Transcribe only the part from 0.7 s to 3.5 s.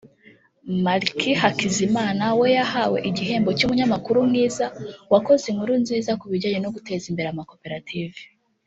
Malachie Hakizimana we yahawe igihembo